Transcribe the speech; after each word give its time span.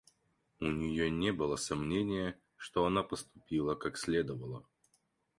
У 0.59 0.65
нее 0.71 1.11
не 1.11 1.31
было 1.31 1.57
сомнения, 1.57 2.35
что 2.57 2.85
она 2.87 3.03
поступила 3.03 3.75
как 3.75 3.97
следовало. 3.97 4.65